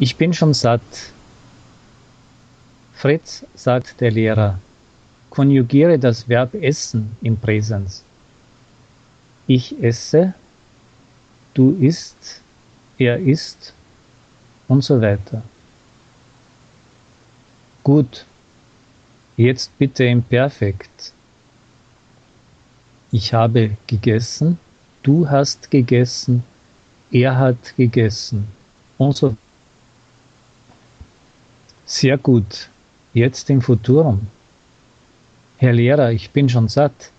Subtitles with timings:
[0.00, 0.80] Ich bin schon satt.
[2.94, 4.58] Fritz, sagt der Lehrer,
[5.30, 8.04] konjugiere das Verb essen im Präsens.
[9.48, 10.34] Ich esse,
[11.54, 12.40] du isst,
[12.98, 13.72] er isst
[14.68, 15.42] und so weiter.
[17.82, 18.24] Gut,
[19.36, 21.12] jetzt bitte im Perfekt.
[23.10, 24.58] Ich habe gegessen,
[25.02, 26.44] du hast gegessen,
[27.10, 28.46] er hat gegessen
[28.98, 29.36] und so.
[31.90, 32.68] Sehr gut,
[33.14, 34.26] jetzt im Futurum.
[35.56, 37.10] Herr Lehrer, ich bin schon satt.